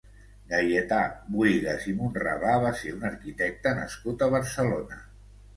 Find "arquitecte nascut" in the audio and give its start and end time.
3.13-4.25